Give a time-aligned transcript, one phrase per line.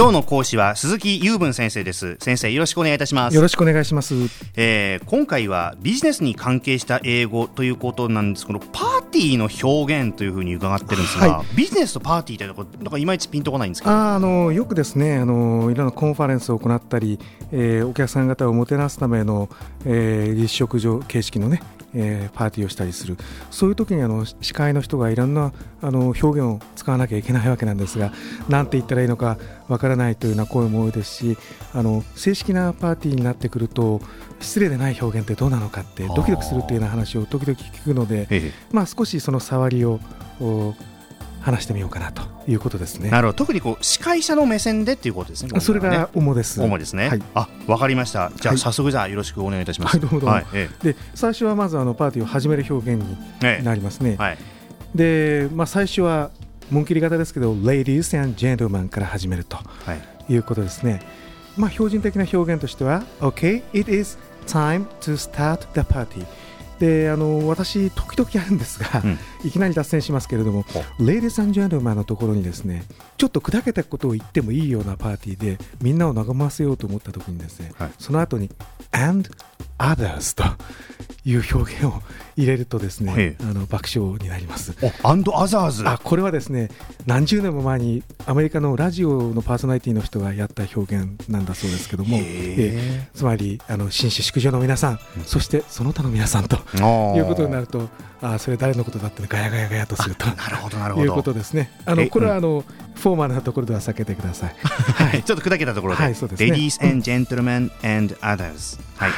[0.00, 2.16] 今日の講師は鈴木雄文先生です。
[2.20, 3.34] 先生よろしくお願いいたします。
[3.34, 4.14] よろしくお願いします、
[4.56, 8.46] えー、今回はビジネスに関係した英語ということなんです。
[8.46, 17.18] けどパーティーの表現というふうに伺ってるんですが、はい、ビジネスとパーティーというとこなんかいまいちピンとこないんですけどああのよくですねあのいろんなコンファレンスを行ったり、
[17.52, 19.50] えー、お客さん方をもてなすための、
[19.84, 21.60] えー、立食所形式のね
[21.94, 23.16] えー、パーティーをしたりする。
[23.50, 25.52] そういう時にあの司会の人がいろんな
[25.82, 28.12] あの表現を使わなきゃいけないわけなんですが
[28.48, 29.38] 何て言ったらいいのか
[29.68, 31.38] わからないというような声も多いですし
[31.72, 34.00] あの正式なパーティーになってくると
[34.40, 40.00] 失礼でない表現ってどうなのかってドキドキするというような話を時々聞くので、まあ、少しその触りを
[41.40, 43.10] 話してみようかなということですね。
[43.10, 45.60] なるほど特にこう司会者の目線でっていうことですね。
[45.60, 46.60] それが主です。
[46.60, 47.08] 主ですね。
[47.08, 48.30] はい、あわかりました。
[48.34, 49.98] じゃあ、早速じゃあよろしくお願いいたします。
[49.98, 50.36] はい、どうもどうも。
[50.36, 54.16] はいええ、で最初はまずあのパーティーを始める表現になりますね。
[54.18, 54.38] はい、
[54.94, 56.30] でまあ最初は
[56.70, 59.58] 紋切り型ですけど Ladies and Gentlemen から始めると
[60.28, 61.00] いうことですね。
[61.56, 66.26] まあ標準的な表現としては OK it is time to start the party
[66.80, 70.64] であの私、時々やるんですが、うん、いきなり脱線しますけれども、
[70.98, 72.84] レイディス・アンジェンルマンのところにですね
[73.18, 78.50] ちょっと砕けたことを言ってもいいようなパーティーでみんなを和ませようと思ったときにですね、はい、その後に
[78.92, 79.28] and
[79.78, 80.44] others と
[81.26, 81.92] いう表現を
[82.40, 84.74] 入れるとですね、あの爆笑になります。
[85.02, 86.70] アンドアザーズあこれはですね
[87.06, 93.08] 何十年も前にアメリカのラジオのパーソナリティの人がやった表現なんだそうですけども、え。
[93.14, 97.88] つまりあの紳士淑女の皆さん、そしてその他の皆さんということになると
[98.22, 101.06] あそれ誰のことだってガヤガヤガヤとするとなるほどなるほど。
[101.06, 101.70] いうことですね。
[101.86, 102.64] あのこれはあの、
[103.00, 104.54] フォーマルなところでは避けてください。
[104.60, 106.50] はい、ちょっと砕けたところで、はい、そうですね。
[106.50, 108.78] Ladies and gentlemen and others。
[108.96, 109.12] はい。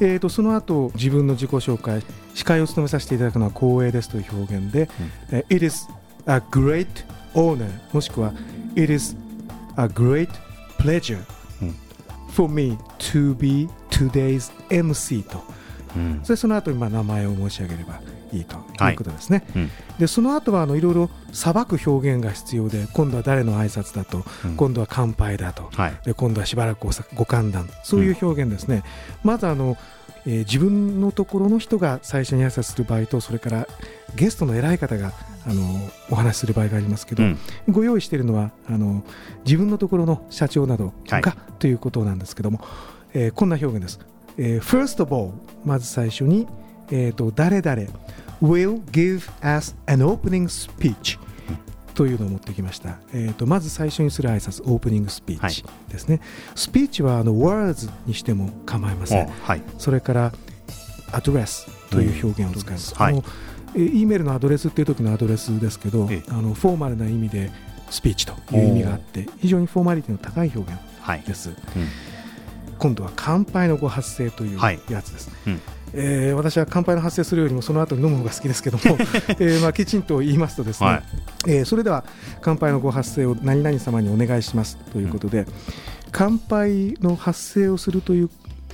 [0.00, 2.02] えーと、その後自分の自己紹介
[2.34, 4.88] 司会を務めさせていただくのは光栄ですという表現で、
[5.32, 5.88] うん、It is
[6.26, 6.86] a great
[7.34, 8.32] honor もしくは
[8.76, 9.16] It is
[9.76, 10.30] a great
[10.78, 11.18] pleasure、
[11.60, 11.74] うん、
[12.32, 15.42] for me to be today's MC と、
[15.96, 18.00] うん、それその後にまあ名前を申し上げれば
[18.32, 18.92] いいとい。
[18.92, 19.44] うことですね。
[19.52, 28.82] はいうん、でその後はあのいろいろ裁く表現が必要で今度は誰の挨拶だと、うん、今度は乾杯だと、はい、で今度はしばらくご歓談そういう表現ですね。
[29.22, 29.76] まずあの
[30.26, 33.66] えー、自分のところの人が最初に挨拶する場合とそれから
[34.14, 35.12] ゲストの偉い方が
[35.46, 35.62] あの
[36.10, 37.38] お話しする場合がありますけど、うん、
[37.68, 39.02] ご用意しているのはあの
[39.44, 42.60] 自分のところの社長などが、はい、ということなんですけども、
[43.14, 44.00] えー、こんな表現です。
[44.36, 45.32] えー、First of all
[45.64, 46.46] まず最初に、
[46.90, 47.82] えーと、誰々
[48.42, 51.18] will give us an opening speech
[51.94, 60.32] というのを持ってきました、えーと、まず最初にする挨拶オープニングスピーチですね、はい、スピーチはあの words にしても構いません、はい、それから
[61.12, 63.00] アドレスという表現を使います、うん。
[63.02, 63.22] はい、
[63.76, 67.50] E メールのアドレスっていう時のアドレスですけど、あのフォーマルな意味で
[67.90, 70.80] スピーチという意味があって非常にフォーマリティの高い表現
[71.26, 71.58] です、はい。
[71.76, 71.88] うん、
[72.80, 74.58] 今度は乾杯のご発声という
[74.90, 75.60] やつです、うん。
[75.92, 78.82] えー、私は乾杯の発生するよりもその後に飲む方が好きですけども、
[79.38, 81.02] えーまあ、きちんと言いますとですね、はい、
[81.46, 82.04] えー、それでは
[82.40, 85.46] 乾杯のご発声を何々様にお願いしますということで、うん、
[86.10, 88.30] 乾杯の発声をするという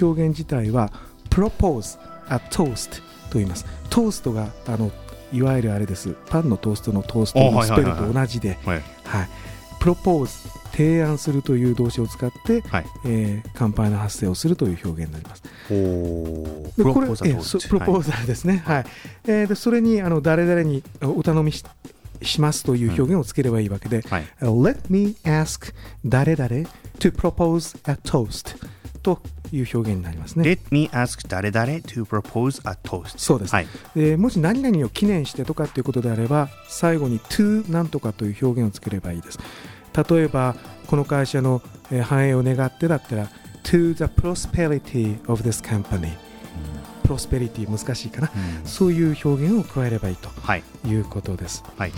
[0.00, 0.92] 表現自体は
[1.28, 1.98] propose
[2.28, 3.00] a toast
[3.30, 3.66] と言います。
[3.90, 4.92] トーストがあの
[5.32, 6.14] いわゆるあれです。
[6.28, 8.82] パンのトーストのトーストのスペルと同じで、はい、
[9.80, 15.42] プロポーズ提案するという動詞を使って、はい、えー、乾杯の発声をするという表現になります。
[15.66, 18.62] プロポーザル、えー、プロポーザルですね。
[18.64, 18.86] はい、はい、
[19.26, 21.64] えー、でそれにあの誰々にお頼みし
[22.22, 25.74] しますという表現をつければいいわけで、うんはい、Let me ask
[26.06, 26.48] 誰々
[26.98, 28.56] to propose a toast
[29.02, 29.20] と
[29.52, 30.44] いう表現になりますね。
[30.44, 39.38] Let me ask 誰々 to propose a toast そうです、はい、でもし何々を記念してとかっていうことであれば最後に to なんとかという表現をつければいいです。
[39.96, 40.56] 例えば
[40.86, 41.62] この会社の
[42.04, 43.28] 繁栄を願ってだったら
[43.62, 46.16] to the prosperity of this company.
[47.02, 48.30] プロスペリティ難しいかな、
[48.62, 50.28] うん、そういう表現を加えればいいと
[50.86, 50.94] い。
[50.94, 51.64] うことです。
[51.78, 51.92] はい、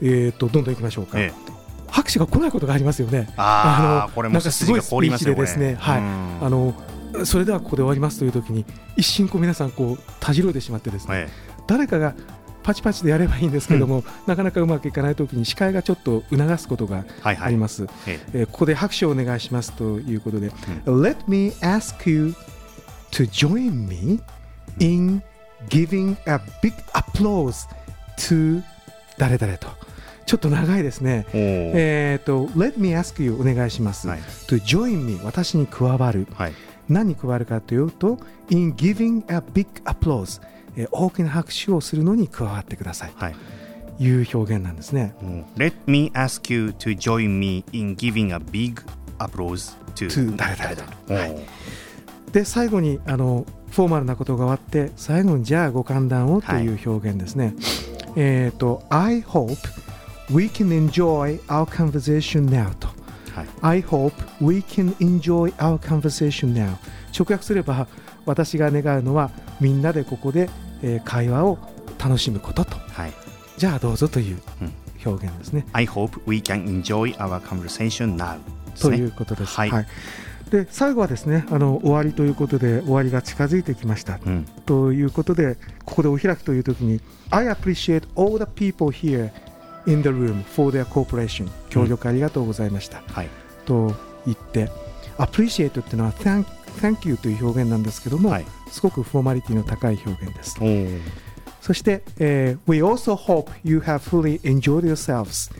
[0.00, 1.20] えーと、どんどんいきましょうか。
[1.20, 1.52] ええ。
[1.88, 3.28] 拍手が来ないことがありますよね。
[3.36, 6.74] あのこれもすごいスピーチでですね、はい、あの
[7.24, 8.64] それではここで終わりますというときに
[8.96, 11.28] 一瞬こう皆さんこうたじろいでしまってですね、はい、
[11.66, 12.14] 誰かが
[12.62, 20.52] パチパチでやればいいんですけども、うん、なかなかうまくいかないときに司会がちょっと促すことがあります、はいはい、えー、ここで拍手をお願いしますということで、
[20.86, 22.34] うん、Let me ask you
[23.10, 24.20] to join me
[24.78, 25.22] in
[25.68, 27.68] giving a big applause
[28.16, 28.62] to
[29.18, 29.68] 誰々と。
[30.24, 31.26] ちょっと長いですね。
[31.32, 34.08] えっ、ー、と、Let me ask you お願いします。
[34.08, 36.26] はい、to join me 私に加わる。
[36.34, 36.52] はい、
[36.88, 38.18] 何に加わるかというと、
[38.48, 40.40] in giving a big applause
[40.76, 43.12] えー、大きな拍手をするのに加わってください。
[43.16, 43.34] はい
[44.00, 45.14] いう表現なんですね。
[45.56, 48.80] Let me ask you to join me in giving a big
[49.18, 51.36] applause to, to 誰々、はい、
[52.32, 57.46] で最後にあのフォーマルなことが終わって最後にじゃあご歓談をという表現ですね。
[57.46, 57.54] はい、
[58.16, 59.56] えっ、ー、と I hope
[60.30, 62.88] we can enjoy our conversation now と。
[63.34, 66.76] はい、I hope we can enjoy our conversation now
[67.18, 67.86] 直訳すれば
[68.26, 69.30] 私が願うのは
[69.60, 70.48] みんなでここで、
[70.82, 71.58] えー、会話を
[71.98, 73.12] 楽しむことと、はい、
[73.56, 74.40] じゃあどうぞという
[75.04, 75.66] 表現ですね。
[75.72, 78.38] I hope we can enjoy our conversation now、
[78.80, 79.56] ということです。
[79.56, 79.86] はい、はい。
[80.52, 89.30] で最後はですねあの終わりということで終わりが近づいてきました、うん、ということでここでお開きという時に I appreciate all the people here
[89.86, 93.28] in the room for their cooperation 協力ありがとうございました、うんはい、
[93.64, 93.94] と
[94.26, 94.70] 言って
[95.16, 100.58] appreciate っていうのは thank, thank you という表現なんですけども、はい、すごくフォーマリティの高い表現です。
[101.60, 105.52] そして、えー、We also hope you have fully enjoyed yourselves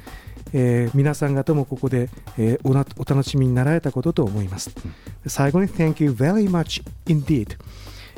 [0.54, 4.70] えー、皆さん方もここで、えー、おなお楽しみになられたことと思います。
[5.26, 7.56] 最後に Thank you very much indeed、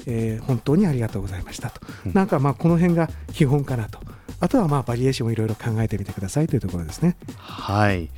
[0.06, 3.98] えー、本当にありがとうございましたと、うん、なんかまあこの辺が基本かなと。
[4.40, 7.16] あとはまあバリエーションをいろいろ考えてみてくださいというところですね。
[7.38, 8.10] はい。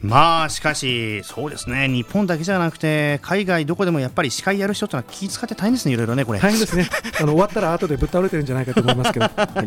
[0.00, 1.88] まあしかし、そうですね。
[1.88, 6.40] 日本だけじゃなくて海外どこでもやっぱり司会やる人ってのは気使って大変ですね、いろいろね、これ。
[6.40, 6.88] 大変ですね。
[7.18, 9.64] あの終わったら後でぶっ倒れてるんじゃないかと思いますけど、 は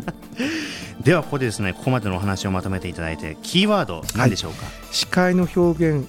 [1.00, 6.06] い、ではここでですねここまでのお話をまとめていただいてキーワード、何でしょうか、はい、司会の表現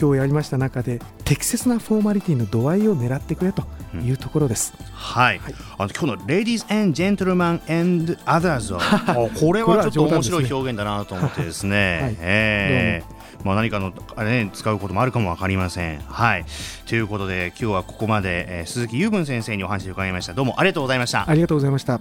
[0.00, 3.64] 今日やりました中で適切なフォーマリティの度合いを狙ってくれと
[4.04, 4.74] いうところです。
[4.78, 12.00] うん、はい、はい、あの今日の Ladies and Gentlemen and Others は これはちょっと面白い表現だなと思ってですね。
[12.02, 16.00] はい、えーまあ、何かのあれ、ね、使うこともあるかも分かりません。
[16.00, 16.44] はい。
[16.86, 20.34] ということで今日はここまで、えー、鈴木雄文先生にお話を伺いました。
[20.34, 21.28] どうもありがとうございました。
[21.28, 22.00] ありがとうございました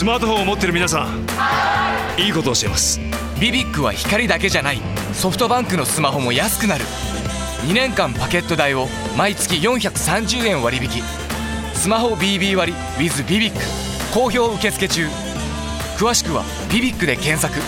[0.00, 1.26] スマートフォンを持ってる皆さん
[2.18, 2.98] いいことを教えます。
[3.38, 4.80] ビビックは光だけじゃない。
[5.12, 6.86] ソフトバンクのスマホも安くなる。
[7.66, 8.86] 2年間パケット代を
[9.18, 11.02] 毎月430円割引。
[11.74, 13.60] スマホ BB 割 with ビビック
[14.14, 15.06] 好評受付中。
[15.98, 17.60] 詳しくは「ビビック」で検索。